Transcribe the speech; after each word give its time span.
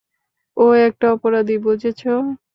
ও 0.57 0.65
একটা 0.87 1.05
অপরাধী, 1.11 1.55
বুঝেছো? 1.57 2.13